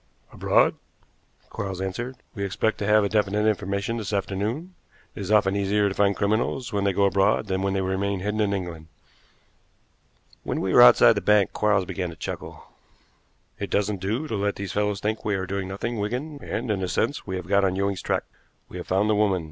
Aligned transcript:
"Abroad," 0.33 0.77
Quarles 1.51 1.79
answered. 1.79 2.15
"We 2.33 2.43
expect 2.43 2.79
to 2.79 2.87
have 2.87 3.07
definite 3.11 3.45
information 3.45 3.97
this 3.97 4.11
afternoon. 4.11 4.73
It 5.13 5.19
is 5.19 5.29
often 5.29 5.55
easier 5.55 5.87
to 5.89 5.93
find 5.93 6.15
criminals 6.15 6.73
when 6.73 6.85
they 6.85 6.91
go 6.91 7.03
abroad 7.03 7.45
than 7.45 7.61
when 7.61 7.75
they 7.75 7.81
remain 7.81 8.19
hidden 8.21 8.39
in 8.41 8.51
England." 8.51 8.87
When 10.41 10.59
we 10.59 10.73
were 10.73 10.81
outside 10.81 11.13
the 11.13 11.21
bank 11.21 11.53
Quarles 11.53 11.85
began 11.85 12.09
to 12.09 12.15
chuckle. 12.15 12.63
"It 13.59 13.69
doesn't 13.69 14.01
do 14.01 14.27
to 14.27 14.35
let 14.35 14.55
these 14.55 14.71
fellows 14.73 15.01
think 15.01 15.23
we 15.23 15.35
are 15.35 15.45
doing 15.45 15.67
nothing, 15.67 15.99
Wigan; 15.99 16.39
and, 16.43 16.71
in 16.71 16.81
a 16.81 16.87
sense, 16.87 17.27
we 17.27 17.35
have 17.35 17.45
got 17.45 17.63
on 17.63 17.75
Ewing's 17.75 18.01
track. 18.01 18.23
We 18.69 18.77
have 18.77 18.87
found 18.87 19.07
the 19.07 19.13
woman. 19.13 19.39